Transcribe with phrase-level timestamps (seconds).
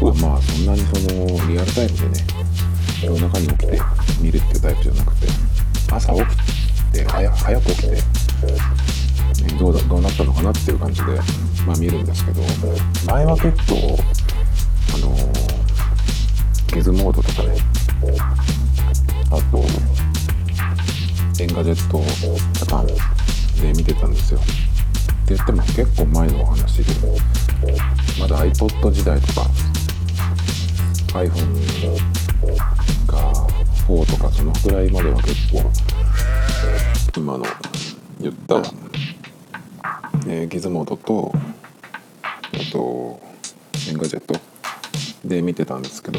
[0.00, 2.24] 僕はまあそんなにそのリアルタイムでね
[3.02, 3.80] 夜中に起きて
[4.20, 5.26] 見るっていうタイプじゃなくて
[5.92, 6.26] 朝起き
[6.92, 7.98] て早く起きて、ね、
[9.58, 11.12] どうだどうなったのかなっていう感じで、
[11.66, 12.42] まあ、見るんですけど
[13.06, 13.98] 前は結構
[14.94, 15.16] あの
[16.74, 17.56] Gizmodo とかね
[19.30, 19.64] あと
[21.42, 21.98] Engadget
[22.52, 22.92] Japan で
[23.74, 24.40] 見てたんですよ。
[25.30, 27.16] って言っても結構前のお話でも
[28.18, 29.46] まだ iPod 時代とか
[31.12, 31.54] iPhone
[33.06, 33.32] が
[33.86, 35.70] 4とかそのくらいまでは結構
[37.16, 37.44] 今の
[38.20, 38.56] 言った、
[40.26, 41.32] えー、 Gizmodo と
[42.52, 43.20] あと
[43.88, 44.34] Engadget
[45.24, 46.18] で見てたんですけど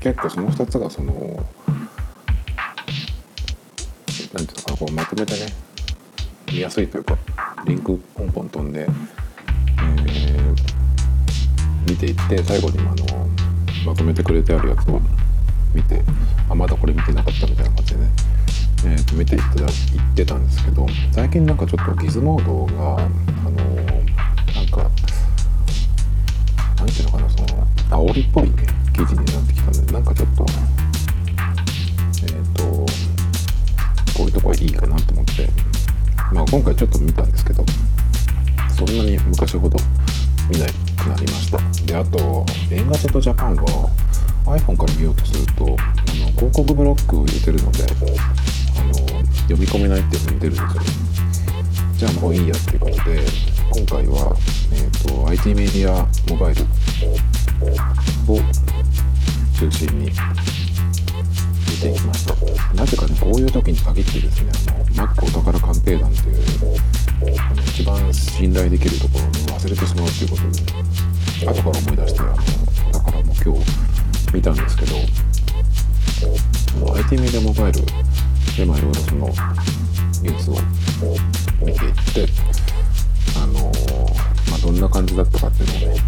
[0.00, 1.14] 結構その2つがその
[4.34, 5.73] 何ていうのかなこうまとめてね
[6.54, 7.18] 見やすいというか
[7.66, 8.88] リンクポンポン飛んで、えー、
[11.90, 13.04] 見ていって最後にあの
[13.84, 15.00] まとめてくれてあるやつを
[15.74, 16.00] 見て
[16.48, 18.08] あまだこれ見てなかったみたいな感じでね、
[18.86, 19.70] えー、と見ていって言っ
[20.14, 23.00] てたんですけど最近なんかちょっとギズモードがあ
[23.50, 23.58] の、
[24.54, 24.88] なんか
[26.78, 27.48] なんていうのかなその
[28.06, 28.52] 煽りっぽい
[28.92, 30.46] 記事になってきたんでなんかちょっと
[32.22, 32.86] えっ、ー、と
[34.16, 35.73] こういうとこはいいかなと思って
[36.34, 37.64] まあ今回ちょっと見たんですけど
[38.76, 39.78] そんなに昔ほど
[40.50, 41.58] 見なくなりました。
[41.86, 43.90] であと映画ジェットジャパンは
[44.46, 47.86] iPhone から見ようとするとあの広告ブロックを入れてるのであ
[48.84, 48.94] の
[49.48, 51.04] 読み込めないっていうのに出るんですよね。
[51.96, 53.24] じゃあもういいやっていうことで
[53.72, 54.36] 今回は、
[54.72, 56.64] えーと、IT メディアモバイル
[58.26, 58.40] を
[59.56, 60.10] 中心に
[61.84, 62.34] 見ていきました。
[62.74, 66.36] なぜかねこういう時に限ってですねあの Mac お宝鑑定団っていう
[67.38, 69.24] あの一番信頼できるところ
[69.54, 72.36] を忘れてしまうっていうことで後から思い出してあの
[72.92, 74.96] だからもう今日見たんですけど
[76.96, 79.28] IT メディアモバイルでまあいろいろその
[80.22, 80.54] ニュースを
[81.64, 82.32] 見ていって
[83.36, 86.02] あのー、まあ、どんな感じだったかっていうのをね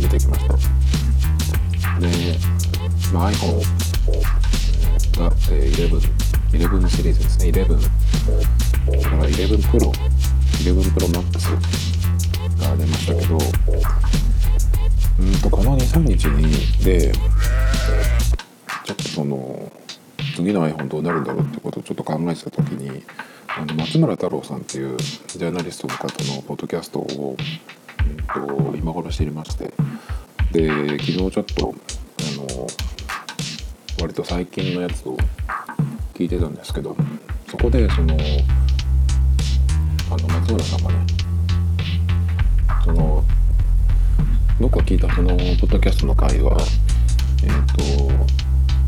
[0.00, 0.54] 見てきました
[1.98, 2.08] で、
[3.12, 3.79] まあ、iPhone
[5.20, 6.00] が、えー、11
[6.52, 7.50] 11シリーズですね。
[7.50, 7.68] 11
[9.02, 9.90] だから11 Pro
[10.64, 11.50] 11 Pro Max
[12.58, 13.38] が出ましたけど
[15.18, 17.12] うんとこの23日にで
[18.84, 19.70] ちょっとその
[20.34, 23.02] 次の iPhone どうなるんだろうってことをちょっと考えてた時に
[23.48, 29.72] あの松村太郎さんっていうジャーナリストの方のポッドキャストを、うんと、今頃知りまして
[30.52, 31.74] で昨日ちょっと
[32.20, 32.66] あの
[34.00, 35.16] 割と最近のやつを
[36.14, 36.96] 聞いてたんですけど
[37.50, 38.14] そこでその
[40.10, 41.06] あの松村さんがね
[42.82, 43.22] その
[44.58, 46.56] 僕が聞いたそのポッドキャストの回は
[47.42, 47.66] えっ、ー、
[48.18, 48.24] と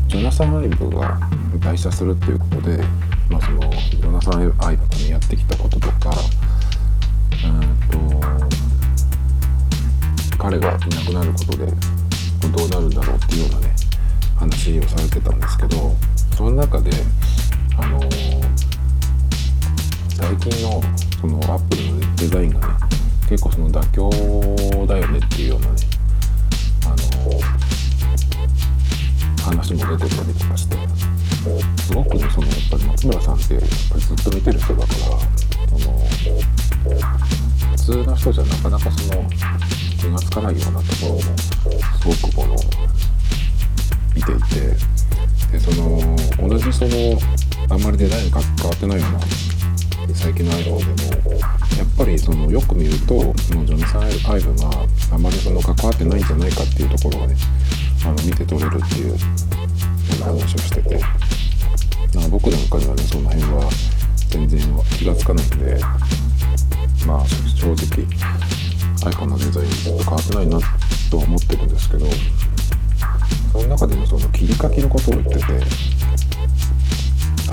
[0.07, 1.19] ジョナサン・アイブが
[1.59, 2.83] 退社するっていうことで、
[3.29, 6.11] まあ、そのジョナサン・アイブがねやってきたこととか
[7.45, 8.27] うんと
[10.37, 11.65] 彼がいなくなることで
[12.49, 13.72] どうなるんだろうっていうようなね
[14.43, 15.95] 話をされてたんですけど
[16.35, 16.91] その中で
[17.77, 18.01] あの
[20.09, 20.81] 最近の
[21.21, 22.73] そのアップルのデザインがね
[23.29, 24.09] 結構その妥協
[24.85, 25.75] だよねっていうようなね
[26.85, 26.95] あの
[29.45, 30.75] 話も出てたりとかして
[31.81, 34.97] すごくねそのやっぱり松村さんってやっぱりずっと見てる人だから
[35.79, 35.99] その
[37.71, 41.27] 普通の人じゃなかなかその気が付かないようなところもす
[42.05, 42.92] ごくこの
[44.15, 44.93] 見ていて
[45.51, 47.19] でその同じその
[47.69, 49.19] あんまりデザインが変わってないような
[50.15, 51.37] 最近の iPhone でも
[51.77, 54.69] やっぱりそのよく見るとそのジョナサン・アイブが
[55.11, 57.35] あまりその関わってないんじゃないかっていうところがね
[58.05, 60.99] あの見て取れるっていうような話をしてて
[62.29, 63.69] 僕なんかにはねその辺は
[64.29, 64.59] 全然
[64.97, 65.79] 気がつかないんで
[67.07, 67.25] まあ
[67.55, 68.05] 正直
[69.11, 70.59] iPhone のデザインずっと変わってないな
[71.09, 72.05] とは思ってるんですけど
[73.53, 75.43] その中でもその切り書きのことを言ってて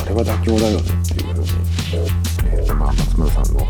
[0.00, 1.48] あれは妥協だよねっていうふうに、
[2.46, 3.66] えーとまあ、松村さんの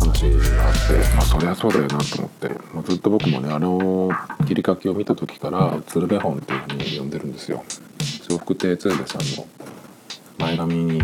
[0.00, 0.22] 話
[0.56, 4.10] があってまあそりゃそうだよなと思ってもうずっと僕もねあの
[4.48, 7.62] 切り書きを見た時から鶴瓶本っていうふうに呼んでるんですよ。
[8.22, 9.46] 笑福亭鶴瓶さんの
[10.38, 11.02] 前髪に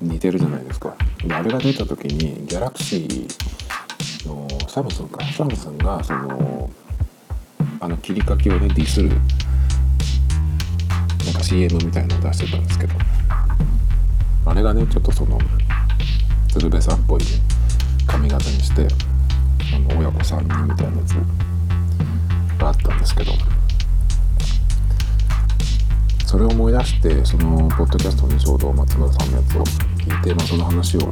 [0.00, 0.96] 似てるじゃないですか。
[1.26, 6.70] であれが出た時にギャラクシーのサムスンかサムスンがその
[7.78, 9.18] あの切り書きをねディスるなん
[11.34, 12.94] か CM みたいなの出してたんですけど
[14.46, 15.38] あれがねちょっとその
[16.48, 17.20] 鶴瓶さんっぽい
[18.06, 18.86] 髪型にして
[19.74, 21.12] あの親子3人みたいなやつ
[22.58, 23.32] があったんですけど
[26.24, 29.64] それを思い出してそのポッドキャストにちょうど松村さんのやつを
[29.98, 31.08] 聞いて、まあ、その話をうん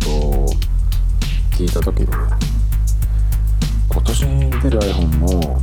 [0.00, 0.52] と
[1.56, 2.57] 聞いた時にね
[3.98, 5.60] 今年に出る iPhone も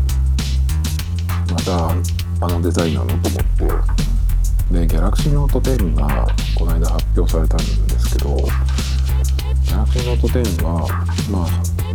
[1.50, 1.90] また
[2.46, 3.44] あのデザインなのと思っ
[4.70, 7.66] てで Galaxy Note 10がこの間発表されたんで
[7.98, 8.36] すけど
[9.64, 11.48] Galaxy Note 10はまあ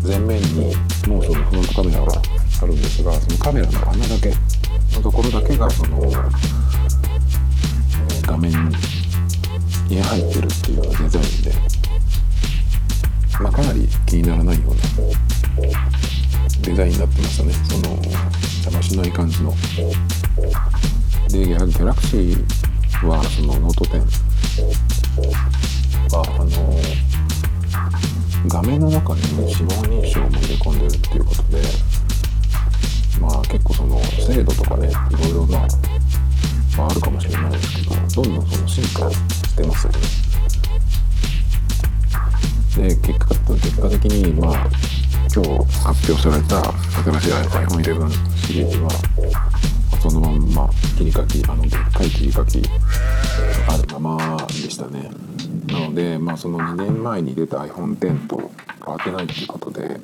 [0.02, 0.74] 前面に
[1.06, 2.22] もうそのフロントカメラが
[2.62, 4.30] あるんですがそのカメラの穴だけ
[4.96, 6.10] のところだけがその、
[8.26, 8.50] 画面
[9.90, 11.52] に入ってるっていうデザインで、
[13.42, 15.99] まあ、かなり気にならないような
[16.62, 17.52] デザインになってましたね。
[17.68, 17.94] その
[18.62, 19.54] 邪魔しない感じの。
[21.28, 24.00] でやはりギャラクシーはそのノート10
[26.12, 26.80] はあの
[28.48, 29.20] 画面の中に
[29.50, 31.62] 指紋認証も入れ込んでるっていうことで
[33.20, 34.92] まあ結構その精度とかねい
[35.24, 35.68] ろいろまあ、
[36.76, 39.98] まあ、あるかもしれないですけどどんどんその進化してますよね。
[42.76, 44.68] で結果結果的にまあ
[45.32, 45.48] 今日
[45.84, 46.60] 発表された
[47.04, 48.90] 新しい iPhone11 シリーズは
[50.02, 50.68] そのまんま
[50.98, 52.60] 切り書きあのでっかい切り書き
[53.68, 55.08] あるままでしたね。
[55.68, 58.50] なのでまあその2年前に出た iPhone10 と
[58.84, 60.00] 変わってないっていうことで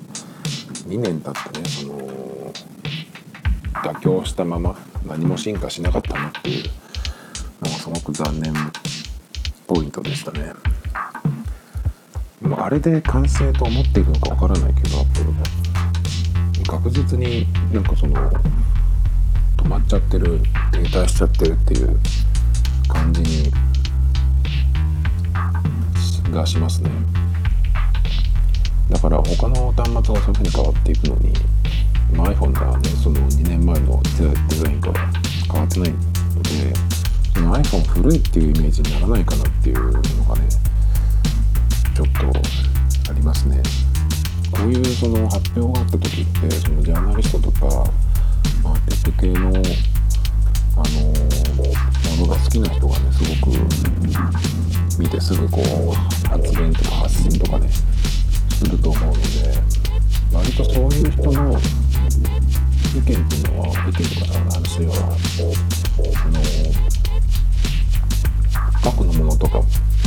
[0.87, 2.53] 2年経ってねその
[3.83, 6.65] 妥協したまま何も進化しなかったなっていう
[7.63, 8.55] のがすごく残念
[9.67, 10.53] ポイントでしたね。
[12.43, 15.43] もうあれで完成と思っているのかわからないけどアップルも
[16.67, 18.31] 確実になんかその
[19.57, 20.41] 止まっちゃってる
[20.73, 21.99] 停滞しちゃってるっていう
[22.89, 23.51] 感じに
[26.37, 26.91] がしますね。
[28.91, 31.33] だから他の端末がそういうふうに変わっていくのに、
[32.13, 35.11] iPhone がねその2年前のデザインから
[35.51, 35.99] 変わってないの
[36.43, 36.75] で
[37.35, 40.49] その iPhone 古いっていうイメージにならないかなっていうのがね
[41.97, 43.63] ちょっとありますね。
[44.53, 47.67] こういうその発表があった時ってそのジャーナリストとか
[48.63, 51.01] まあ、テック系の、あの、
[52.19, 53.57] ものが好きな人がねすごく
[55.01, 55.65] 見てすぐこう
[56.29, 59.19] 発言とか発信とかねすると思うので
[60.35, 61.57] 割とそういう人の意
[62.97, 64.93] 見っていうのは意見とか話は
[66.13, 66.41] あの
[68.83, 69.63] 過去のものとか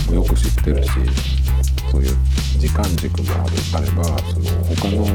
[0.08, 1.39] もよく知ってるし
[1.92, 2.18] そういう
[2.60, 5.06] 時間軸もあるあればその他の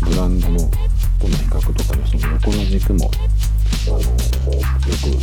[0.00, 3.10] ブランドのとの比較とかねその横の軸も
[3.86, 5.14] あのよく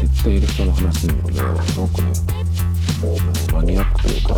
[0.00, 2.12] 知っている人の話なのですごくね
[3.52, 4.34] マニアックというか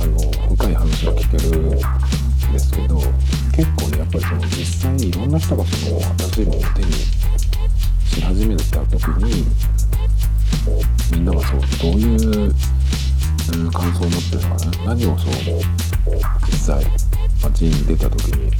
[0.00, 0.18] あの
[0.56, 1.70] 深い話が聞けるん
[2.52, 2.98] ですけど
[3.56, 9.46] 結構ねやっぱりその実際にいろんな人がその新しいものを手にし始めた時に
[11.12, 11.60] みんながそう
[11.92, 12.54] どういう
[13.70, 15.32] 感想を持ってるのかな何をそう
[16.46, 16.84] 実際
[17.42, 18.50] 街に出た時に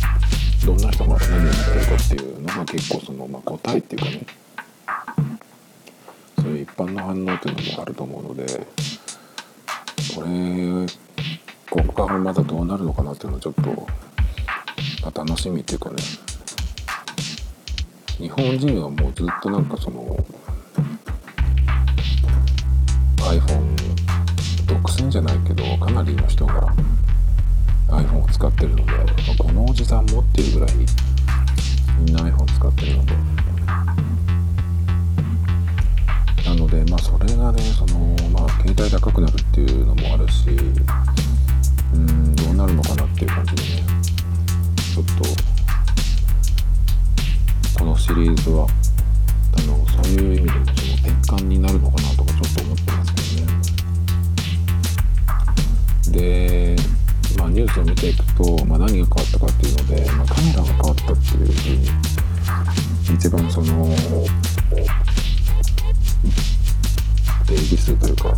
[0.65, 4.27] どんな人が何を言ってるかっていうのが結構その、まあ、答えっていうかね
[6.37, 8.47] そういう一般の反応っていうのもあると思うので
[10.15, 10.87] これ
[11.71, 13.63] ここからまたどうなるのかなっていうのはちょっと、
[15.03, 15.97] まあ、楽しみっていうかね
[18.19, 20.17] 日本人はもうずっとなんかその
[23.17, 24.14] iPhone
[24.67, 26.75] 独占じゃないけどかなりの人が
[27.89, 29.05] iPhone を使ってるので、まあ、
[29.39, 30.77] このおじさん持っているぐらい
[32.05, 33.15] みんな iPhone 使ってるので。
[36.45, 40.51] なのでまあそれがねそのまあ携帯高くなるっていうのもあるし
[41.95, 43.83] うんどうなるのかなっていう感じでね
[44.95, 45.13] ちょっと
[47.79, 48.69] このシリーズは
[49.59, 51.11] あのそういう意味でもその転
[51.43, 53.64] 換になるのかなとかちょっと思って、ますけどね。
[56.15, 56.77] で、
[58.69, 63.89] まあ、何が変わったかっていうので、まあ、カメラが変わったっていうふうに一番その
[67.47, 68.35] 出入り数というか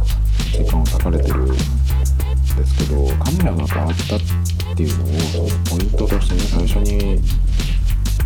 [0.52, 4.21] 時間を割かれてるんですけどカメラが変わったっ
[4.76, 7.21] ていうのをそのポイントとしてね最初に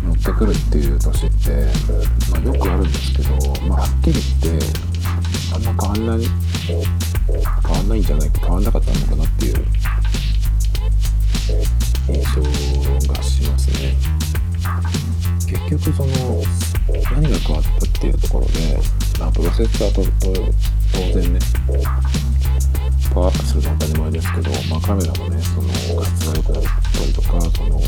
[0.03, 1.67] 乗ってくるっていう年って、
[2.31, 4.65] まあ、よくあるんですけど、まあ、はっきり言って
[5.53, 6.27] あんま変わんない
[7.67, 9.65] 変わんないんじゃないか変わんなかったのかなっていう。
[12.07, 13.95] 印象がしますね。
[15.47, 16.43] 結局その
[17.11, 18.79] 何が変わったっていうところで、
[19.19, 20.01] まあ、プロセッサーと
[20.93, 21.39] 当然ね
[23.13, 25.67] パワーアップするのは当たり前ですけど、まあ、カメラもねその
[25.99, 27.81] 画質が良くなったりとかその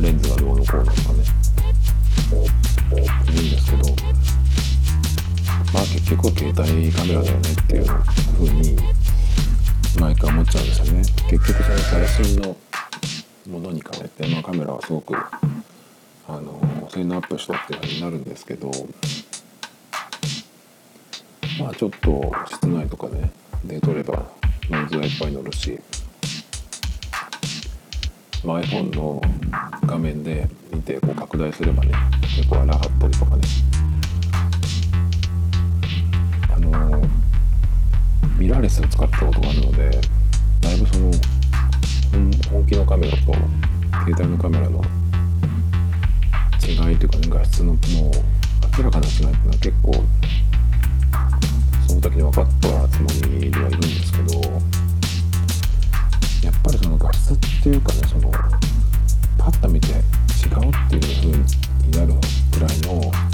[0.00, 1.24] レンズがどうのこうのとかね。
[3.32, 3.82] いいんですけど
[5.74, 8.76] まあ結局は携帯カメラだよねっていう風に
[10.00, 11.02] 毎回思っちゃうんですよね。
[11.28, 12.56] 結局その最新の
[13.48, 18.70] ものに変えて、まあ、カメラはすごくあの性能アップしたっていう風になるんですけど
[21.58, 23.32] まあちょっと室内とかね
[23.64, 24.30] で撮れば
[24.70, 25.76] ノイズがいっぱい乗るし、
[28.44, 29.20] まあ、iPhone の
[29.86, 31.92] 画面で見てこう拡大すればね
[32.36, 33.42] 結構荒かったりとかね
[38.38, 39.90] ミラーレスを使ったことがあるので
[40.60, 41.10] だいぶその
[42.50, 43.32] 本気のカメラと
[44.04, 44.82] 携帯のカメラの
[46.66, 47.78] 違いというかね画質のもう
[48.78, 49.92] 明らかな違いっていうのは結構
[51.86, 54.40] その時に分かったつもりではいるんですけど
[56.42, 58.30] やっぱりその画質っていうかねその
[59.38, 60.00] パッと見て違うっ
[60.90, 62.14] ていう風になる
[62.52, 63.33] ぐらいの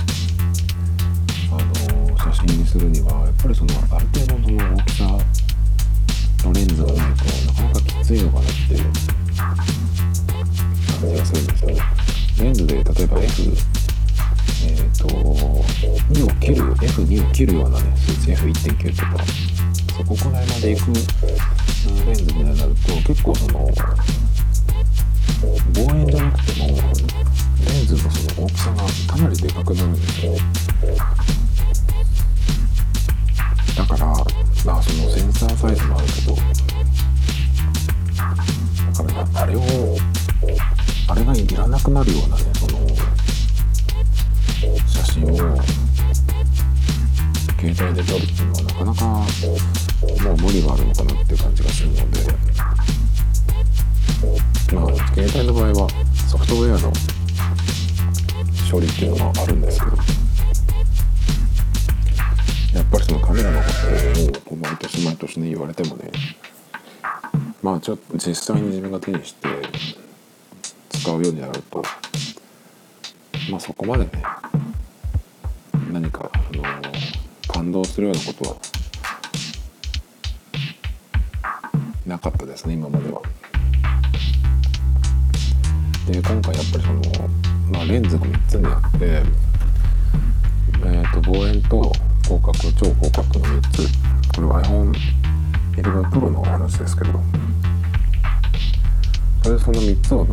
[2.33, 5.05] 写真にするにはやっぱりそのある程度の大きさ
[6.47, 8.85] のレンズがないとなかなかきついのかなっていう
[11.01, 11.83] 感じがするんですよね。
[12.39, 13.43] レンズで例えば F
[14.63, 19.25] えっ、ー、と2を切る F2 を切るようなね数値 F1.9 とか
[19.97, 20.87] そこくらいまでいく
[22.07, 23.67] レンズになると結構その望
[25.97, 28.77] 遠じゃなくてもレンズのその大きさが
[29.15, 30.33] かなりでかくなるんですよ
[33.81, 34.07] だから
[34.67, 36.37] まあそのセンサーサイズもあるけど
[38.93, 39.63] だからあれを
[41.09, 42.77] あれがいらなくなるようなねその
[44.87, 45.37] 写真を
[47.59, 52.03] 携帯で撮るっていうのはなかなかもう無理があるのかなっていう感じがするので
[54.75, 55.89] まあ携帯の場合は
[56.29, 56.93] ソフトウェアの
[58.71, 60.20] 処理っていうのがあるんですけど
[62.75, 63.67] やっぱりそのカメラのこ
[64.47, 66.11] とを毎年毎年ね言われてもね
[67.63, 69.49] まあちょっと実際に自分が手にして
[70.91, 71.83] 使うようになると
[73.51, 74.11] まあそこまでね
[75.93, 76.63] 何か、あの
[77.49, 78.57] 感動するようなことは
[82.07, 83.21] なかったですね今までは。
[86.07, 87.03] で今回やっぱりその、
[87.73, 91.93] まあ、レンズが3つにあって、えー、と望遠と
[92.31, 93.89] 広角超広角の3つ。
[94.37, 97.21] これは iPhone11 Pro の話ですけど。
[99.43, 100.33] それでその3つをの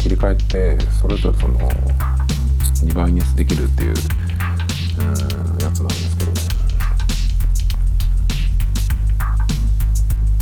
[0.00, 0.36] 切り替え
[0.76, 3.94] てそれぞれその2倍にできるっていう
[4.98, 6.40] うんやつなんですけどね。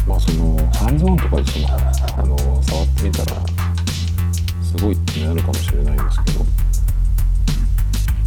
[0.06, 3.40] まあそのハンズオンとかでそのあの触ってみたら
[4.62, 6.44] すごいってなるかもしれないんですけど。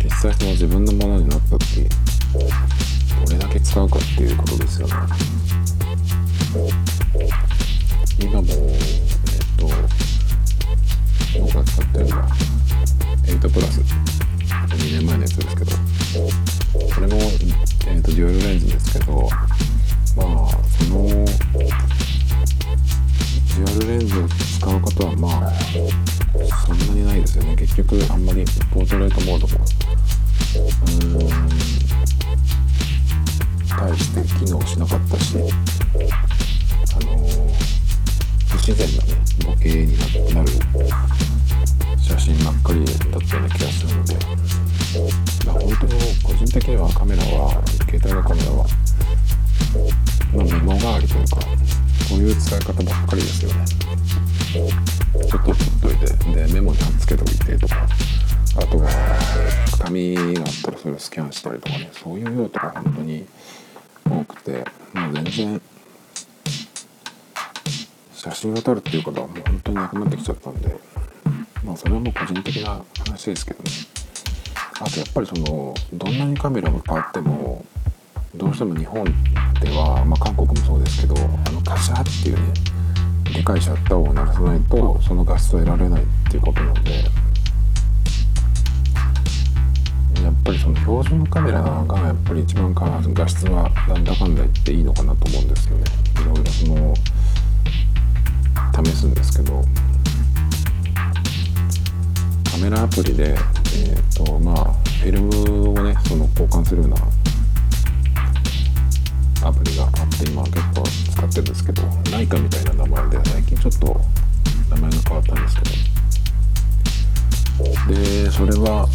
[0.04, 1.86] 実際その自分のものになった時
[2.38, 4.94] どれだけ使うかっていうことですよね
[8.20, 8.54] 今もえっ
[9.58, 9.68] と
[11.40, 12.28] 僕が使ってるのは
[13.26, 15.72] 8プラス2年前のやつですけど
[16.96, 17.16] これも、
[17.88, 19.30] えーと、デュアルレンズですけど
[20.16, 25.52] まあそのデュアルレンズを使うことはまあ
[26.66, 29.66] そんなにないですよね結局あんまりポートレートモードも
[30.58, 30.64] う
[31.24, 31.68] ん
[33.78, 35.38] 対して機能しなかったし
[36.96, 37.18] あの
[38.48, 39.14] 不自然なね
[39.46, 39.96] ボケに
[40.34, 40.50] なる
[42.02, 44.16] 写真ばっかりだったような気がするので、
[45.46, 48.66] まあ、本当に個人的にはカメラは携帯のカメラは、
[50.34, 51.36] まあ、メモ代わりというか
[52.10, 53.66] こういう使い方ばっかりですよね。
[54.54, 54.72] ちょっ
[55.30, 57.88] と取っといてでメモに貼っつけておいてとか
[58.58, 58.90] あとは
[59.84, 63.26] 紙があったらそれをスキャンしたりとかねそういう用途が本当に
[64.10, 65.62] 多くてもう全然
[68.14, 70.76] 写真を撮るっていうことはもう本当になくなってきちゃったんで
[71.64, 73.70] まあそれはもう個人的な話ですけどね。
[74.80, 77.66] あとやっぱりそのどんなにカメラが変わっても
[78.36, 79.04] どうしても日本
[79.60, 82.54] では、まあ、韓国もそうですけどあのカシャっていうね
[83.34, 87.06] でかいシャッターを鳴らさないとその画質を得られないっていうことなんで
[90.24, 95.84] やっぱりその標準カメラがやっぱり一番画質はなんだかんだ言っていいのかなと思うんですよね。
[96.22, 96.94] いろいろその
[98.86, 99.64] 試すんですけど。
[102.58, 106.98] カメラアプリでえっ、ー、とまあフィルムをねその交換するような
[109.48, 110.82] アプリがあって今結構
[111.12, 114.02] 使ってるんですけどライカみたいな名前で最近ちょっと
[114.72, 115.68] 名前が変わったんですけど。
[117.94, 118.88] でそれは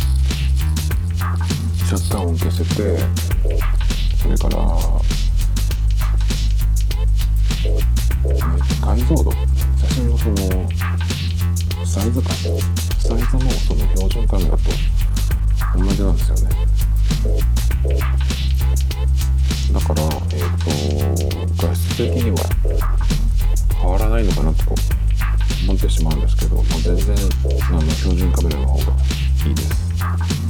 [1.93, 2.99] シャッター音消せて
[4.17, 4.57] それから
[8.81, 9.31] 解像度。
[9.31, 10.37] 写真のその
[11.85, 12.33] サイズ感。
[12.33, 14.57] サイズもその標準カメラと
[15.77, 16.57] 同じなんですよね。
[19.75, 22.37] だからえっ、ー、と画質的には
[23.79, 24.65] 変わらないのかなと
[25.65, 27.15] 思ってしまうんですけどもう全然
[27.69, 28.83] あの標準カメラの方が
[29.47, 30.42] いいです。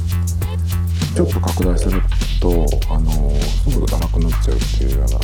[1.13, 2.01] ちょっと拡大する
[2.41, 5.19] とあのすぐ荒くなっちゃうっていうような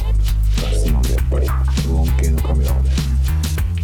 [0.62, 1.02] 画質なん。
[1.02, 1.48] でやっぱり
[1.88, 2.90] 無音系のカメラはね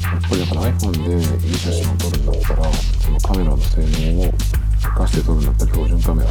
[0.04, 4.34] やっぱりだから iPhone でいい写真を撮るんだったらそのカメラの性能を
[4.82, 6.30] 生かして撮るんだったら標準カメラ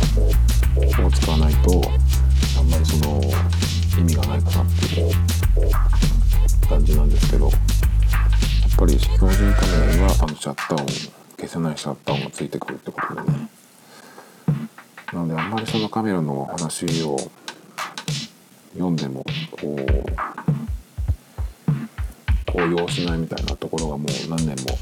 [1.06, 1.82] を使わないと
[2.56, 3.20] あんまりその
[3.98, 5.10] 意味がないかなっていう
[6.68, 7.56] 感じなんですけどやっ
[8.78, 10.86] ぱり標準カメラにはあのシャッター音
[11.36, 13.48] 消せないシャッター音がついてくるってことでね。
[15.14, 17.16] なのであんまりそのカメラの話を
[18.72, 20.04] 読んでもこう
[22.46, 24.76] 高揚しないみたいなところがもう何年も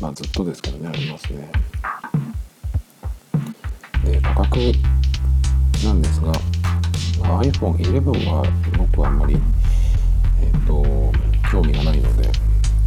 [0.00, 1.52] まあずっとですけどねありますね。
[4.04, 4.58] で価格
[5.84, 6.32] なんですが
[7.42, 8.44] iPhone11 は
[8.78, 9.36] 僕はあんまり、
[10.42, 11.12] えーと、
[11.50, 12.28] 興味がないので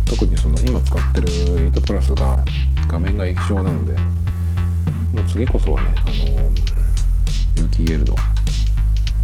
[0.06, 1.28] 特にその今使ってる
[1.72, 2.44] 8プラスが
[2.88, 6.63] 画面が液晶なのでもう次こそはねあの
[7.56, 8.16] UTL の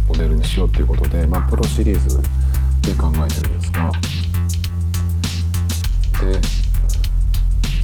[0.08, 2.16] モデルにしようということで、まあ、プロシリーズ
[2.82, 3.90] で考えてるんですが。
[6.20, 6.40] で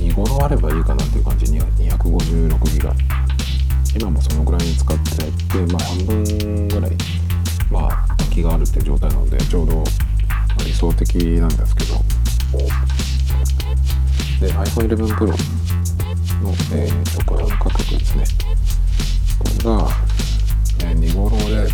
[0.01, 2.95] 見頃あればいいかなっていう感じに256ギガ。
[3.99, 6.91] 今もそのぐらいに使ってて、まあ、半分ぐらい
[7.71, 9.85] まあ空きがあるっていう状態なのでちょうど
[10.65, 12.01] 理想的なんですけど。
[14.41, 15.35] で iPhone11 Pro の、
[16.75, 18.25] えー、直販価格ですね。
[19.39, 20.06] これが、
[20.87, 21.69] えー、2頃で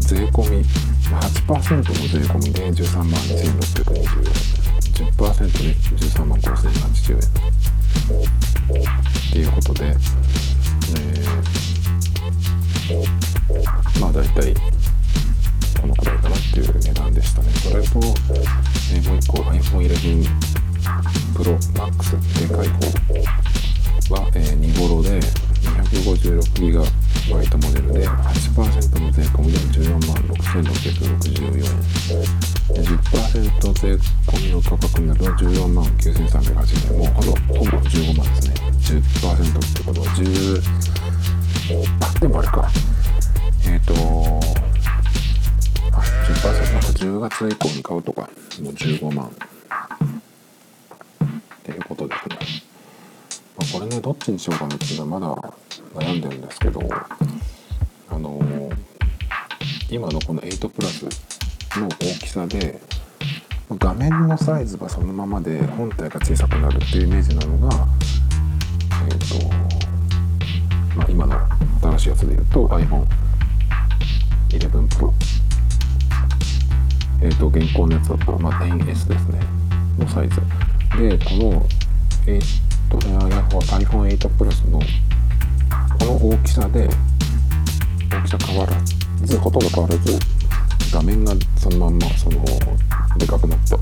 [0.00, 1.92] 税込み8%の税
[2.30, 4.24] 込みで13万2620円
[5.10, 5.58] 10%で
[5.96, 7.22] 13万5080円っ
[9.32, 14.54] ていうことで、えー、まあ大体
[15.80, 16.36] このくらいかな。
[16.52, 17.98] っていう値段でしたねそれと、
[18.92, 20.28] えー、もう一個 iPhone11
[21.34, 22.14] Pro Max
[22.46, 22.86] でかい方
[24.14, 25.18] は、えー、2頃で
[25.92, 26.84] 256GB
[27.30, 27.46] モデ
[27.80, 31.62] ルで8%の税込みで14万6664円。
[32.68, 33.94] 10%税
[34.26, 36.98] 込みの価格になると14万9380円。
[36.98, 38.54] もうほぼほぼ15万ですね。
[38.80, 40.60] 10%ってことは10
[42.20, 42.68] でもあれか。
[43.66, 43.94] えっ、ー、と
[45.92, 46.88] あ10%なんか。
[46.88, 48.22] 10月以降に買うとか。
[48.62, 49.26] もう15万。
[49.26, 49.30] っ
[51.64, 52.01] ていうこと、
[53.70, 56.80] これねどっちにしようかなっていうのはまだ悩んでるんですけど
[58.10, 58.74] あのー、
[59.90, 61.04] 今のこの8プラス
[61.78, 62.80] の大きさで
[63.70, 67.86] 画面のサイズがそのままで本体が小さくなるっていうイメージなのが
[69.08, 69.48] えっ、ー、と
[70.96, 71.36] まあ今の
[71.80, 75.12] 新しいやつで言うと iPhone11 Pro
[77.22, 79.40] えっ、ー、と現行のやつだと、まあ、10S ですね。
[79.98, 80.40] のサイズ。
[80.98, 81.66] でこの
[82.26, 84.78] 8えっ、と iPhone8 プラスの
[85.98, 86.88] この大きさで
[88.10, 88.72] 大きさ変わら
[89.24, 90.18] ずほとんど変わらず
[90.92, 92.44] 画面がそのまんまその
[93.18, 93.78] でかくなった。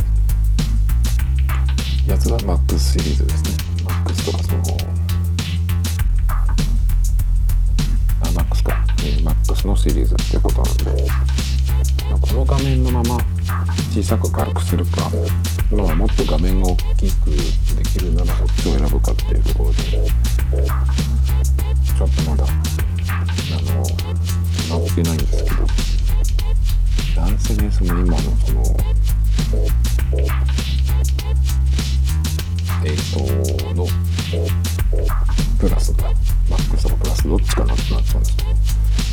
[2.11, 3.51] やつが MAX シリーズですね。
[3.85, 4.63] MAX とかその
[8.23, 11.07] あ MAX か、えー、MAX のシリーズっていうことなんで
[12.21, 13.19] この画面のまま
[13.93, 15.11] 小さく軽くするか
[15.71, 22.49] まあもっと画面が大きくできるならそっちを選ぶかっていうところでちょっとまだあ
[23.73, 23.83] の
[24.69, 25.57] 直ってないんですけど
[27.17, 28.63] 男性ねその今のその
[32.83, 33.87] 8の
[35.59, 36.05] プラスか
[36.49, 38.51] マックスとかプラスどっちかなってなっちゃうんですけど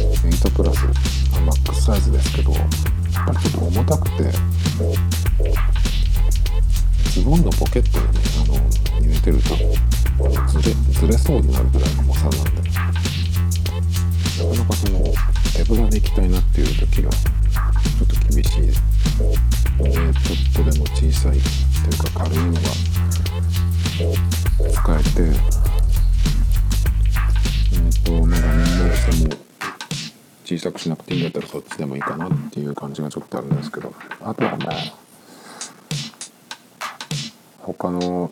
[0.07, 0.85] 8プラス、
[1.45, 2.51] マックスサイズですけど
[3.13, 4.31] やっぱりちょっと重たくて
[7.11, 8.55] ズボンのポケットにねあの
[9.01, 9.55] 入れてると
[10.47, 14.99] ずれずれそうになるぐらいの重さなんでなかなかその
[15.55, 22.59] 手ぶらで行きたいなっていう時がちょっと厳しいでちょっとでも小さいというか軽いのが
[24.71, 25.21] 使えて
[27.73, 29.46] えっ、とまだ年齢しても
[30.47, 34.75] 小さくしなくていいんだったらそっちでもいいかなっていう感じがちょっとあるんですけどあとはまあ
[37.57, 38.29] 他の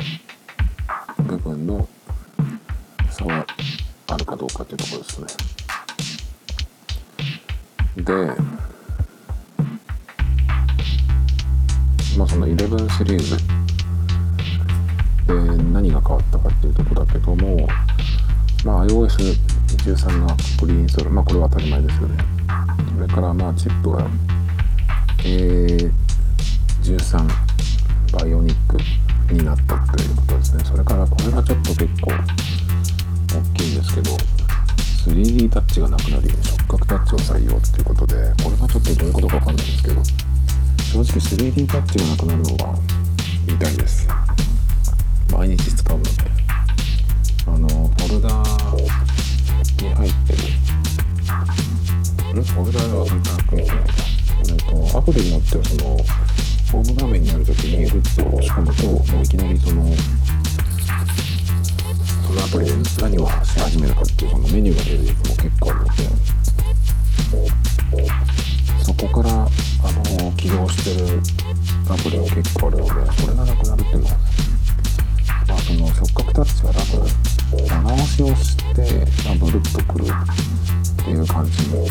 [1.18, 1.86] 部分の
[3.10, 3.46] 差は
[4.08, 5.28] あるかどうかっていうところですね。
[7.98, 8.14] で
[12.18, 13.38] まあその11シリーズ
[15.28, 15.34] で
[15.74, 17.68] 何が変わったかっていうとこだけども
[18.64, 19.55] まあ iOS
[19.86, 22.18] iOS13 がフリーンストールまあこれは当たり前ですよね。
[22.96, 24.10] それからまあチップは
[25.20, 25.92] A13
[28.12, 28.78] バイオニック
[29.34, 30.64] になったということですね。
[30.66, 32.18] それからこれがちょっと結構大
[33.54, 34.12] きいんですけど
[35.06, 41.02] 3D タッチがなくなり触覚タッチを採用っていうことでこれがちょっとどういうことかわかんないんですけど正
[41.38, 42.74] 直 3D タッチがなくなるのが
[43.48, 44.08] 痛いです。
[45.32, 46.10] 毎日使うので
[47.48, 48.75] あのフォルダー
[49.86, 50.40] に入ってる
[52.44, 53.94] フォルダは本当はくんじゃないか
[54.50, 55.82] えっとアプリによってはその
[56.72, 59.86] ホーム画面にある時にグッズを押し込むともういきなりその
[62.28, 66.04] そのアプリで何をし始めるかっていうそのメニューが出るやつも結構あるので
[68.84, 69.48] そこからあ
[70.22, 71.22] の起動してる
[71.90, 74.18] アプリも結構あるのでそれがなくなるっていうのは
[75.48, 78.64] まあその触覚タッチは多長押しをして
[79.28, 81.86] まブルッとくるっていう感じに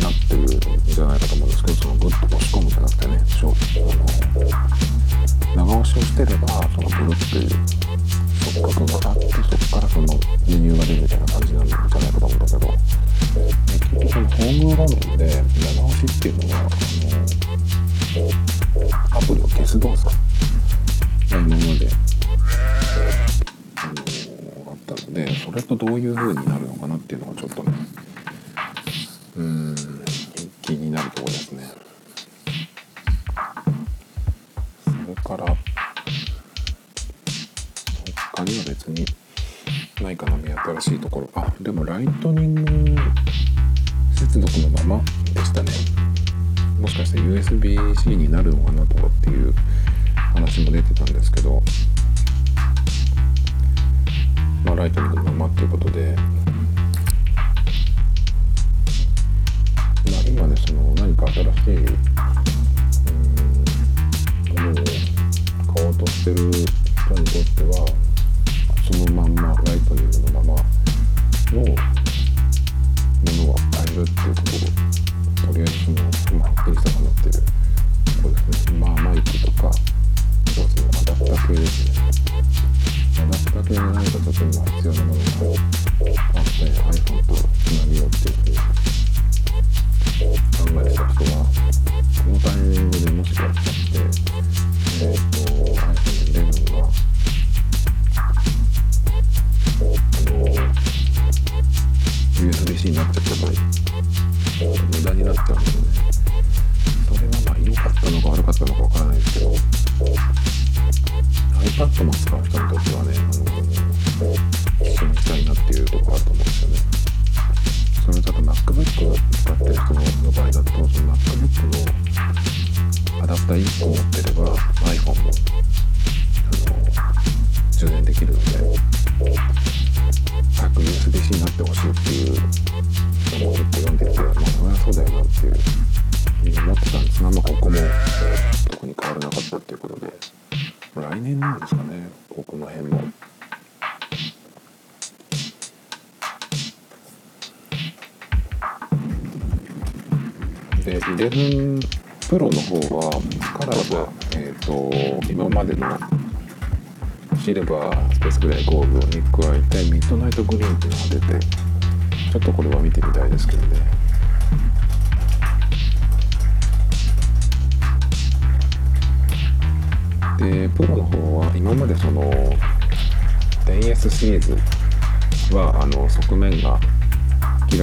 [0.00, 0.46] なってるん
[0.84, 3.48] じゃないかと思うんですけどそのグッと押し込むじゃなくてねショ
[5.56, 7.50] あの長押しをしてればそのブルッていう
[8.52, 10.06] 触覚があってそこからその
[10.46, 12.58] メニューが出るみたいな感じなんじゃないかと思うんだけど
[13.66, 15.26] 結局そのホーム画面で
[15.76, 16.62] 長押しっていうのはあ
[18.14, 20.14] のアプリを消す動作が
[21.30, 21.97] 今まで
[25.58, 27.72] れとどういう風になるのかなっていうのがちょっとね
[29.36, 29.74] うん
[30.62, 31.64] 気になるところですね。
[34.84, 35.56] それから
[38.32, 39.04] 他には別に
[40.02, 41.30] ないかな目新しいところ。
[41.34, 42.96] あでもライトニング
[44.14, 45.72] 接続のままでしたね。
[46.80, 49.54] もしかして USB-C になるのかなとかっていう
[50.34, 51.62] 話も出てたんですけど。
[54.78, 56.14] ライトニングのままっていうことで。
[56.14, 56.22] ま
[60.18, 61.80] あ今ねその何か新しいう
[64.52, 64.74] んものを
[65.74, 66.50] 買おうとしてる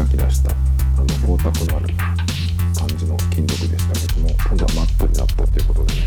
[0.08, 0.54] キラしたあ
[1.00, 1.06] の
[1.38, 1.94] 光沢のある
[2.78, 6.02] 感じの金属でしたけども今度はマットになったということでね。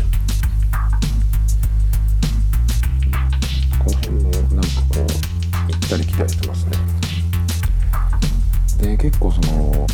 [3.79, 6.71] この辺もなんかこう行ったり来たりしてますね。
[8.81, 9.87] で結構その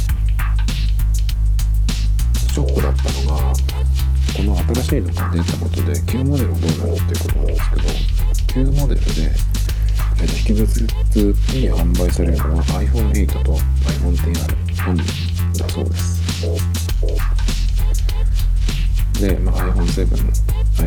[2.54, 3.54] ショックだったのが
[4.36, 7.82] この新しいのが出たことで旧モデルはどうなるっていうことなんですけど
[8.48, 9.32] 旧モデルで、
[10.22, 10.80] えー、と引き続き
[11.54, 15.00] に販売されるのは iPhone8 と iPhone10R のみ
[15.60, 16.16] だそうです
[19.20, 20.06] で、まあ、iPhone7、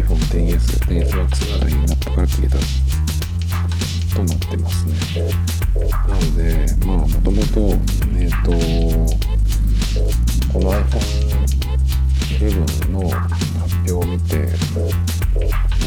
[0.02, 2.58] iPhone10S、10S Max がラインナップから消えた
[4.14, 4.94] となってますね。
[6.08, 7.60] なので、まあ、もともと、
[8.18, 8.50] えっ、ー、と、
[10.52, 14.46] この iPhone11 の発表を見て、も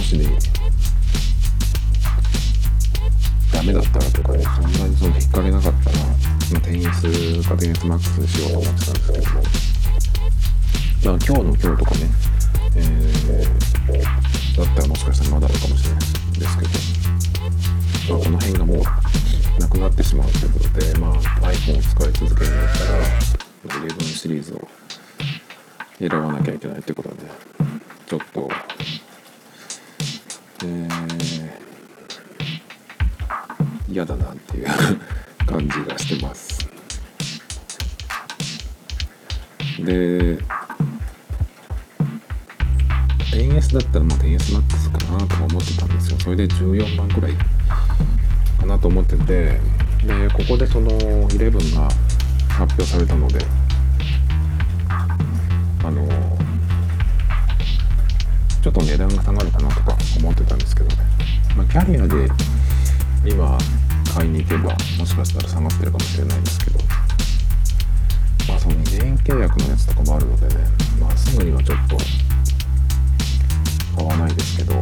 [0.03, 0.25] しね、
[3.61, 6.17] ダメだったらとかね、そんなにその引かれなかったら、まあ、
[6.65, 9.41] 10S か 10S Max にしようと思ってたんですけども、
[11.05, 12.09] まあ、今日の今日とかね、
[12.75, 15.99] えー、だったらもしかしたらまだあるかもしれない
[16.39, 16.65] ですけ
[18.09, 21.13] ど、まあ、この辺がもうなくなってしまうということで、まあ、
[21.51, 24.67] iPhone を使い続けるんだったら11シリーズを
[25.99, 27.15] 選ばなきゃいけないということで
[28.07, 28.49] ちょっと
[30.63, 31.00] えー、
[33.91, 34.67] 嫌だなっていう。
[35.45, 36.69] 感じがしてます。
[39.83, 40.37] で
[43.31, 46.19] 10S だったらもう 10SMAX かなとか思ってたんですよ。
[46.19, 47.33] それで14万くらい
[48.59, 49.59] かなと思っててで
[50.33, 50.91] ここでその
[51.29, 51.89] 11が
[52.49, 53.39] 発表されたので
[55.83, 56.07] あの
[58.61, 60.95] ちょっと値段が下がるかなとか思ってたんですけどね、
[61.57, 62.29] まあ、キャリアで
[63.25, 63.57] 今
[64.13, 66.79] 買いに行けばもしかしたら下がってるかもしれないですけど。
[68.49, 70.65] まあその2年契約のやつとかもあるのでね。
[70.99, 71.97] まあすぐにはちょっと
[73.95, 74.73] 買わないですけど、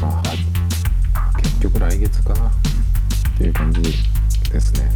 [0.00, 0.22] まあ、
[1.40, 2.52] 結局来月かなっ
[3.38, 3.82] ていう感じ
[4.52, 4.90] ですね。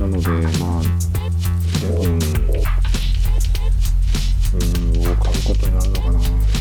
[0.00, 2.20] なので、まあ、うん、うん、
[5.10, 6.55] を買うことになるのかな。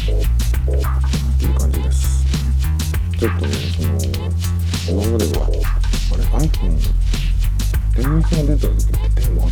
[3.17, 5.49] ちょっとね、その、今までは、あ
[6.17, 6.77] れ、iPhone、
[7.95, 9.51] 電源が出た時ってテーマあっ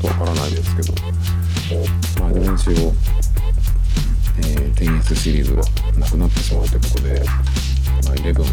[0.00, 0.94] とわからないですけど、
[2.20, 2.72] まあ、いずれにしろ、
[4.38, 5.62] えー、10S シリーズが
[5.98, 7.20] なくなってしまうということで、
[8.04, 8.44] まあ、11を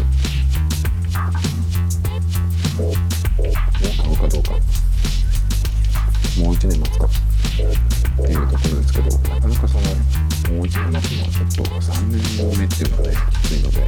[4.02, 4.58] 買うかどうか、も
[6.50, 7.10] う1年待つかっ
[8.16, 9.84] ていうところですけど、なかなかその、
[10.66, 12.18] う1年待つのはちょっと3年
[12.58, 13.80] 目っていうのはね、きついので、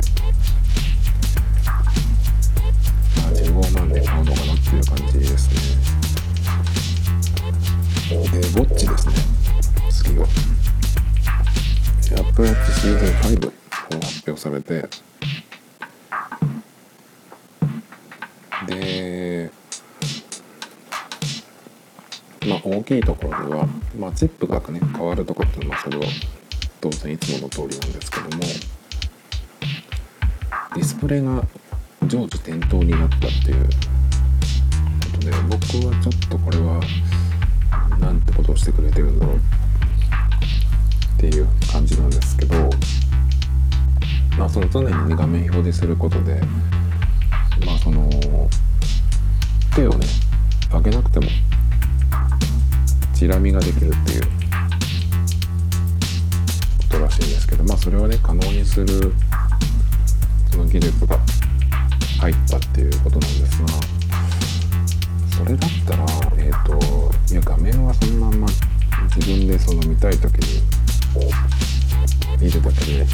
[3.16, 5.58] まあ、15万で買うのかなっていう感じですね。
[8.08, 9.14] で、ウォッチですね。
[9.90, 10.26] 次は。
[12.16, 13.50] Apple Watch シーズン5を
[14.00, 14.88] 発表されて、
[18.66, 19.50] で、
[22.46, 23.66] まあ大きいところでは、
[23.98, 26.04] まあチップがね、変わるところっていうのはそれは
[26.80, 28.44] 当然いつもの通りなんですけども、
[30.74, 31.44] ディスプレイが
[32.06, 36.80] 常時点灯になったっていうことで、僕はちょっとこれは、
[37.98, 39.36] なんてことをしてくれてるんだろう
[41.18, 42.54] っていう感じなんですけど
[44.38, 46.40] まあその常にね画面表示することで
[47.66, 48.08] まあその
[49.74, 50.06] 手をね
[50.70, 51.26] 上げなくても
[53.14, 54.37] チラ見ができるっていう。
[56.88, 59.12] ことらしいんですけどまあそれはね可能にする
[60.50, 61.18] その技術が
[62.20, 63.68] 入ったっていうことなんですが
[65.38, 66.04] それだったら
[66.36, 68.48] えっ、ー、といや画面はそのまんま
[69.16, 70.62] 自分でその見たい時に
[72.40, 73.06] 見るだけで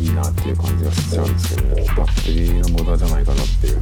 [0.00, 3.80] いいなっていう感じがしちゃうんですけどねバッテリーの無駄じゃないかなっていう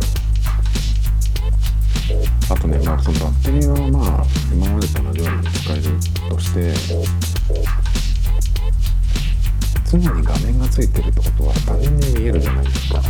[2.50, 5.82] あとねまあそのバッテリーはまあ今までと同じように使える
[6.28, 7.81] として
[9.92, 13.02] 常に画面がついてるってことは他人に見えるじゃないですか。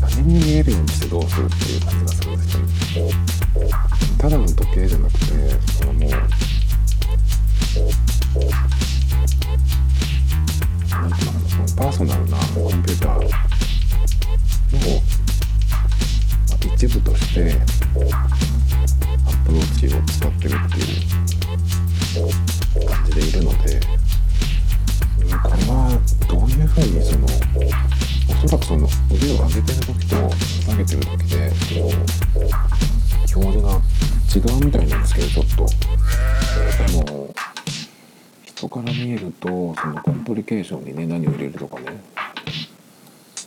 [0.00, 1.80] 他人に見えるようにしてどうするっていう。
[1.80, 2.56] 感じがするんです
[2.98, 3.12] よね
[4.18, 5.18] ただの時計じゃなくて
[5.72, 6.16] そのもうな
[11.06, 13.26] んていうのかなそのパーソナルなコンピューターの、
[16.74, 17.64] 一部としてア
[19.44, 20.84] プローチを使ってるってい
[22.82, 23.80] う感じでいるので
[25.18, 27.26] これはどういうふうにその
[28.44, 30.16] おそらくその腕を上げてる時と
[30.64, 31.50] 下げてる時で
[31.80, 33.80] こう表示が
[34.36, 35.66] 違うみたいなんですけどちょっと
[37.04, 37.34] でも
[38.44, 41.86] 人から見えるとそのコンプリケーションにね何を入れるとかね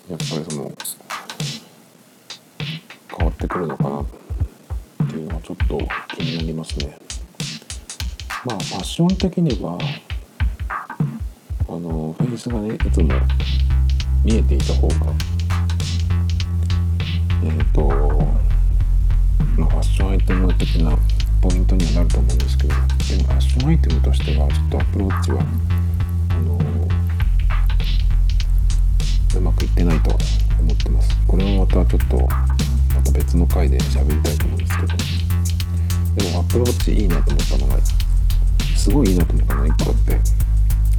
[0.09, 0.71] やっぱりその
[3.17, 4.05] 変わってくるのかなっ
[5.09, 5.79] ていうのはちょっと
[6.15, 6.97] 気になりますね
[8.45, 9.77] まあファッション的には
[12.31, 13.13] のフェイスがねいつも
[14.23, 14.95] 見えていた方が
[17.43, 17.87] えっ、ー、と
[19.57, 20.97] まあファッションアイテム的な
[21.41, 26.57] ポイントにはなると思うんですけどでもファッションアイテムとしてはちょっとアプローチはあの
[29.37, 31.09] うまくいってないと思ってます。
[31.27, 37.77] これはまたちょっとまた別の回で喋りたいと思うんですけどでもアプローチいいなと思ったのが
[38.77, 40.50] すごいいいなと思ったのが1個あって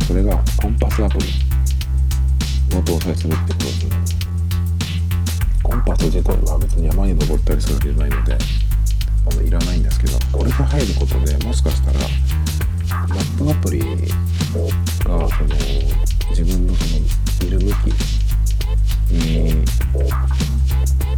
[0.07, 1.27] それがコンパスアプリ
[2.77, 3.97] を搭載するってことですね
[5.62, 8.37] コンパス自体は別に山に登ったりするわけじゃないので
[9.31, 12.01] あのいらないんですけどこれが入ることでもしかしたら
[13.09, 13.87] マップアプリが
[14.49, 15.51] その
[16.31, 17.87] 自分のそのいる向き
[19.12, 19.65] に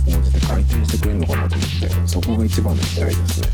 [0.06, 3.48] 応じて回転してくれるのかなと思ってそこが一番の期待ですね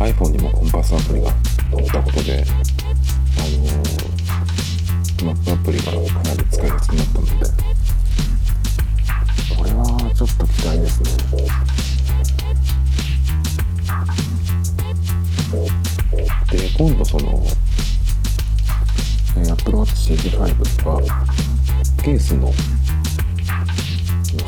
[0.00, 1.49] iPhone にもコンパスアプリが。
[1.70, 2.44] 載ったことで
[3.38, 3.42] あ
[5.24, 5.90] のマップアプリがか
[6.22, 7.32] なり使いやすくなったので
[9.56, 11.10] これはちょっと期待ですね。
[16.50, 17.44] で今度その
[19.52, 20.36] Apple Watch Series
[20.82, 21.00] 5は
[22.02, 22.52] ケースの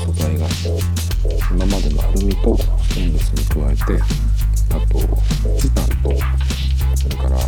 [0.05, 0.47] 素材が
[1.51, 4.03] 今までのアルミとステンレスに加えて
[4.75, 4.99] あと
[5.59, 6.11] チタンと
[6.97, 7.39] それから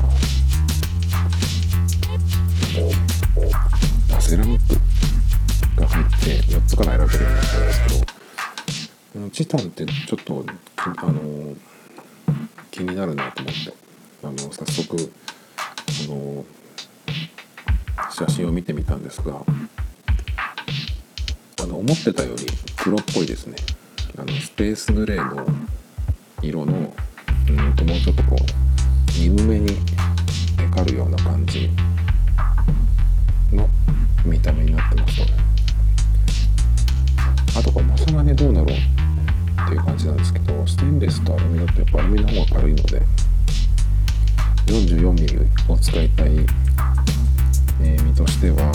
[4.21, 7.83] セラミックが入って4つから選べるようになったんです
[9.13, 10.45] けどチタンってちょっと
[10.77, 11.55] あの
[12.71, 13.73] 気になるなと思って
[14.23, 15.13] あの早速
[16.09, 16.45] あの
[18.11, 19.43] 写真を見てみたんですが
[21.63, 23.57] あの思ってたより黒っぽいですね。
[24.17, 25.47] あのスペースグレーの
[26.43, 26.95] 色の
[27.49, 28.65] うんともうちょっとこう
[29.19, 29.77] 鈍めに
[30.57, 31.69] 光るような感じ
[33.53, 33.69] の
[34.25, 35.27] 見た目になってまし
[37.53, 43.03] たあとこれ重がねどうなろうっていう感じなんですけどステンレスとアルミだとやっぱアルミの方が軽いので
[44.67, 46.29] 44mm を使いたい、
[47.83, 48.73] えー、身としては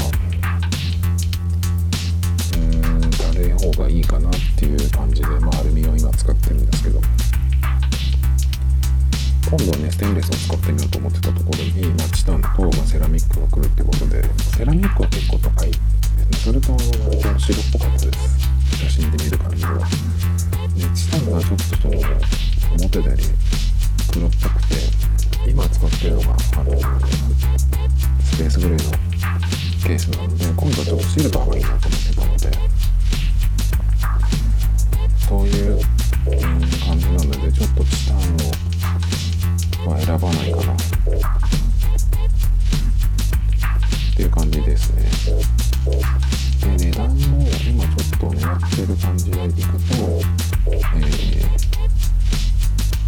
[2.56, 7.29] うん軽い方がいいかなっていう感じでまあアルミを今使ってるんですけど。
[9.50, 14.22] 今度はねステンレスを使ってみようと思ってたところに、まあ、チタンと、まあ、セラミックが来るってことで
[14.56, 16.38] セラミックは結構高いですね。
[16.38, 16.86] それと割
[17.18, 18.78] と白っぽかったです。
[18.78, 19.80] 写真で見る感じは。
[19.80, 22.06] でチタンがちょっとその思
[22.86, 23.24] ってたより
[24.14, 26.78] 黒っぽくて今使ってるのがあの
[28.22, 28.92] スペースグレーの
[29.84, 32.70] ケースなので今度はちょっとシルバーがいいなと思ってたので。
[35.30, 35.80] そういう
[36.84, 37.84] 感じなのでちょっと
[40.10, 40.74] 選ばないかな。
[40.74, 40.76] っ
[44.16, 45.04] ていう感じですね。
[46.78, 49.94] で値段も今ちょっと狙ってる感じでいくと
[50.96, 51.46] えー、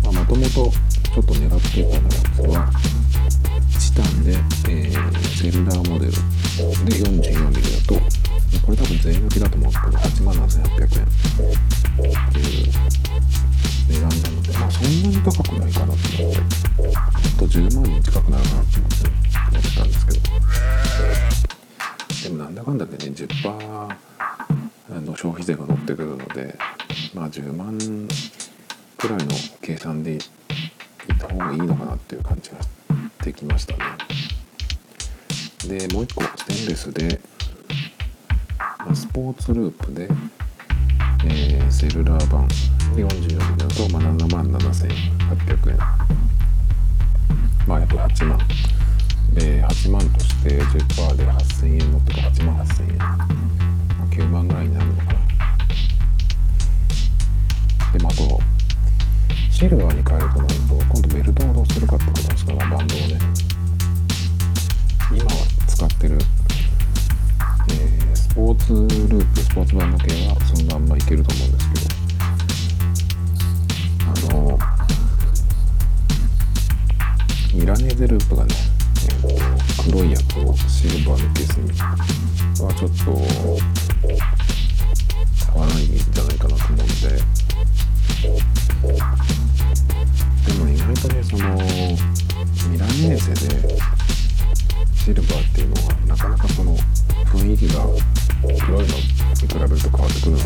[0.03, 2.20] まあもともとちょっと狙ってたやつ
[52.41, 52.97] 1万8000円
[54.09, 55.11] 9万ぐらいになるのかな
[57.93, 58.39] でもあと
[59.51, 63.19] シルバーに変えるとなると今度ベルトをどうするかってことですからバンドをね
[65.11, 65.31] 今は
[65.67, 66.17] 使ってる、
[67.69, 71.75] えー、スポーツループスポーツバンド系はそのまんまいけると思うんですけ
[74.29, 74.57] どあの
[77.53, 78.55] ミラネーゼループがね、
[79.25, 83.05] えー黒いやつをシルバーのケースにはちょっと
[85.51, 86.83] 買わないんじゃないかなと思うんで
[90.45, 91.43] でも意外とねその
[92.69, 93.79] ミラネーゼで
[94.95, 96.77] シルバーっていうのはなかなかその
[97.25, 97.83] 雰囲気が
[98.65, 100.43] 黒いのに比べると変わってくるので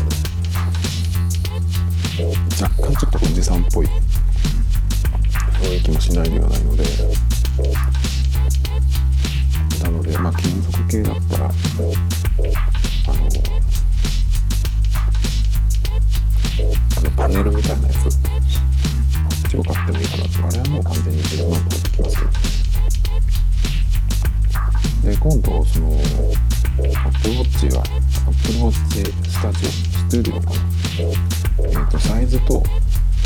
[2.62, 3.86] 若干ちょっとおじさんっぽい
[5.60, 6.75] 雰囲気もしないではないので。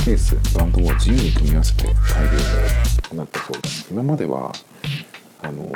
[0.04, 1.92] ケースバンドを自由に組み合わせて買
[2.24, 2.40] えるよ
[3.10, 3.88] うになったそうです。
[3.90, 4.50] 今までは
[5.42, 5.70] あの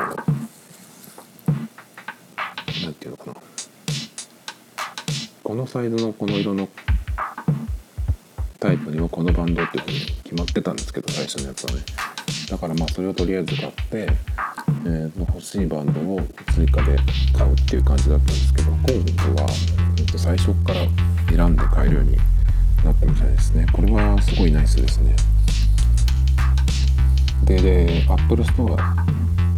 [2.84, 3.34] なんていうのかな。
[5.42, 6.68] このサイズのこの色の
[8.58, 11.82] タイプにはこのバンドっていうふうに決まってたんですけど最初のやつはね。
[12.50, 14.08] だからまあそれをとりあえず買って、
[14.86, 16.20] えー、欲しいバンドを
[16.54, 16.96] 追加で
[17.36, 18.86] 買うっていう感じだったんですけど今
[19.34, 19.48] 度は、
[20.16, 20.80] 最初から
[21.30, 22.16] 選んで買えるように
[22.85, 23.66] なったみたいですね。
[23.72, 25.16] これはすごいナイスですね。
[27.45, 28.76] でで Apple Store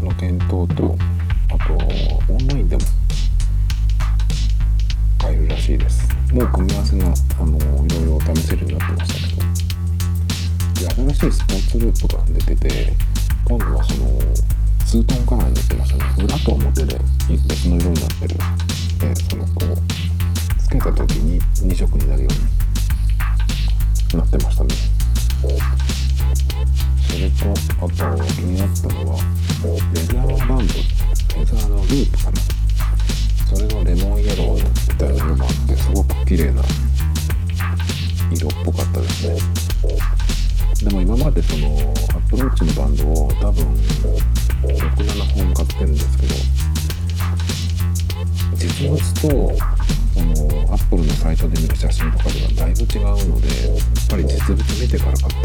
[0.04, 0.96] の店頭と
[1.50, 2.82] あとオンラインでも
[5.18, 6.08] 買えるらしいです。
[6.32, 9.46] もう組み合わせがあのいろいろ試せるようになってましたけど。
[10.76, 12.92] で新しいスポーツループが出てて
[13.44, 14.08] 今度はその
[14.84, 16.24] ツートンカラーになってましたね。
[16.24, 16.98] 裏と表で
[17.48, 18.36] 別の色になってる。
[19.00, 19.76] でそのこう
[20.60, 22.65] つけた時に2色になるように
[24.16, 24.74] なってましたね。
[27.06, 27.50] それと
[27.84, 29.18] あと気になったのは
[29.94, 30.74] レザーバンド
[31.38, 32.40] レザーのループかな。
[33.46, 34.62] それのレモンイエローみ
[34.98, 36.62] たいな色もあってすごく綺麗な
[38.32, 39.36] 色っぽかったですね。
[40.82, 43.64] でも今までそのアップローチのバンドを多分
[44.62, 45.68] 67本買っ
[54.86, 55.35] 出てからかな。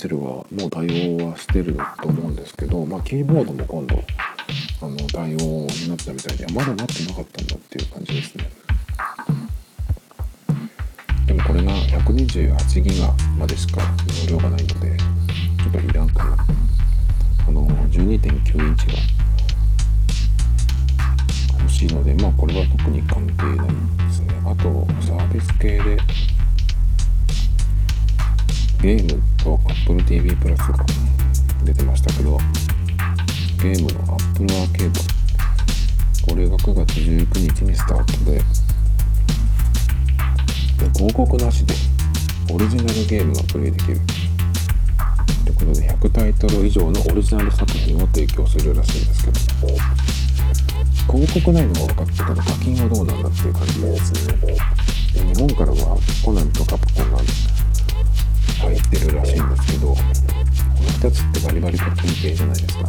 [0.00, 0.86] セルはもう対
[1.20, 4.02] 応はしてると思うんですけどまあキーボードも今度
[4.80, 8.50] あの対応になったみたいでまだなってなかったんだっていう感じですね。
[11.26, 13.82] でもこれが128ギガまでしか
[14.26, 16.46] 容量がないのでちょっといらんかな。
[17.46, 18.92] あの12.9インチが
[36.90, 38.42] 月19日にスタートでで
[40.94, 41.74] 広告なしで
[42.52, 44.00] オリジナルゲームがプレイできる。
[45.44, 49.36] ということで100タイトル以上のオリジナル作品を提供するらしいんですけど。
[51.10, 54.32] 広告ないのが分かってたら課金はどうなんだっていう感じですね。
[55.14, 60.02] で日本からはコナミとカプコンが入ってるらしいんですけどこの
[60.88, 62.84] 2つってバリバリ課金系じゃないですか。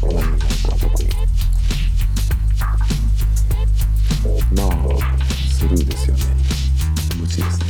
[0.00, 0.46] コナミなんか
[0.80, 1.11] 特に
[4.54, 4.68] まあ
[5.48, 6.22] スルーですよね。
[7.20, 7.66] 無知ですね。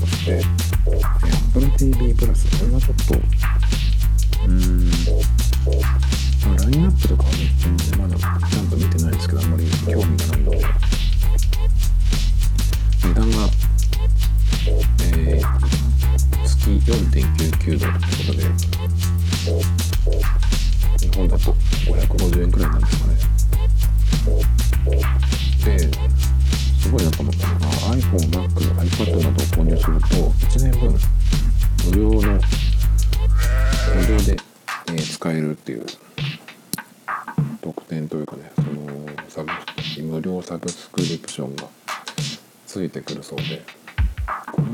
[0.00, 0.42] そして
[1.48, 2.46] Apple TV プラス。
[2.58, 3.14] これはちょっと
[4.44, 5.43] うーん。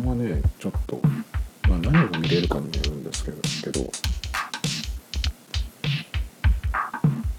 [0.01, 1.01] れはねちょっと、
[1.69, 3.93] まあ、何を見れるかによるんですけどけど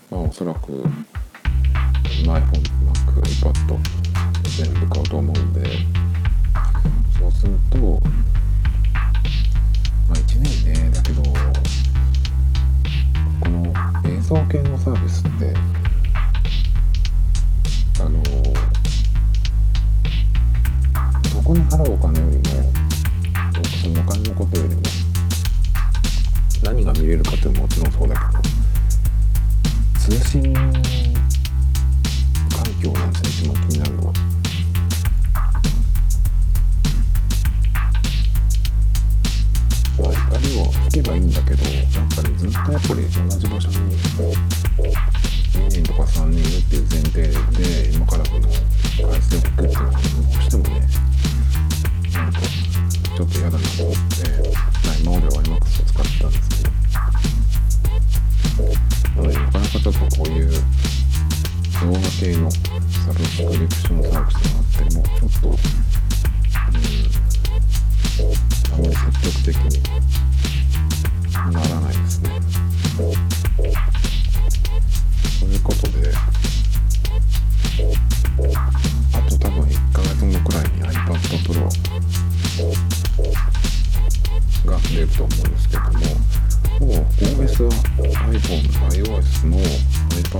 [0.10, 0.84] まあおそらく
[2.24, 2.42] iPhone、Mac、
[3.22, 3.78] iPad
[4.58, 5.66] 全部買うと思うんで
[7.20, 7.98] そうするとま
[10.12, 11.30] あ1年ねだけどこ
[13.50, 13.74] の
[14.10, 15.56] 映像系のサービスって
[18.00, 18.22] あの
[21.52, 22.44] こに払うお金よりも
[24.00, 24.82] お金のことよりも
[26.64, 30.64] 何が見れるかっていうのももちろんそうだけど通信環
[32.82, 34.14] 境なんですね一番気になるのは。
[39.98, 41.84] 光を吹けばいいんだけどやっ
[42.16, 43.76] ぱりずっとやっぱり同じ場所に
[45.52, 48.48] 2年とか3年いるっていう前提で今からこの
[49.12, 51.01] 回数をっていうのはどうしてもね
[53.22, 54.02] ちょっと嫌だなと思って
[55.04, 56.64] 今までは iMAX を使ってたんですけ
[58.58, 58.66] ど
[59.22, 60.58] なかなかちょっとこういう動
[61.94, 62.58] 画系のサ
[63.14, 65.54] ブスクリプションサービスがってもちょっとう
[68.82, 68.92] ん。
[68.92, 69.84] 積極的に
[71.54, 71.81] なら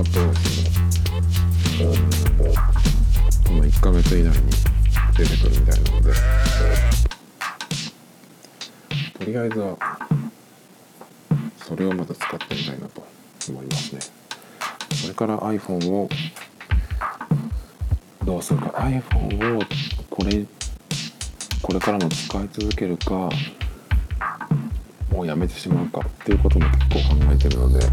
[0.02, 1.92] iPadOS の
[3.44, 4.42] この1ヶ月以内に
[5.16, 6.12] 出てくるみたいなので
[9.18, 9.78] とりあえずは
[11.58, 13.06] それをまた使ってみたいなと
[13.48, 14.00] 思いますね。
[14.92, 16.08] それから iPhone を
[18.24, 18.68] どうするか。
[18.70, 19.62] iPhone を
[20.10, 20.44] これ
[21.62, 23.30] これからも使い続けるか
[25.12, 27.86] もうやめてしまうかっていうことも結構考えてるので、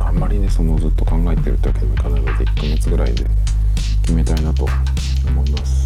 [0.00, 3.24] あんまりねそのずっと考えてるってわけにもいかないので1ヶ月ぐらいで
[4.02, 4.66] 決めたいなと
[5.26, 5.77] 思います。